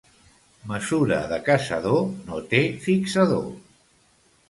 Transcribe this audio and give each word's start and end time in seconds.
Mesura 0.71 1.19
de 1.33 1.39
caçador 1.51 2.01
no 2.31 2.43
té 2.55 2.65
fixador. 2.89 3.49